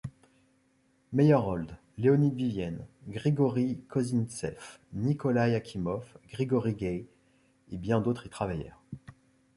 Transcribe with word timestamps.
Meyerhold, 1.13 1.77
Léonide 1.99 2.33
Vivien, 2.35 2.73
Grigori 3.07 3.83
Kozintsev, 3.87 4.57
Nikolaï 4.93 5.53
Akimov, 5.53 6.17
Grigori 6.27 6.73
Gay 6.73 7.05
et 7.71 7.77
bien 7.77 8.01
d'autres 8.01 8.25
y 8.25 8.29
travaillèrent. 8.31 8.81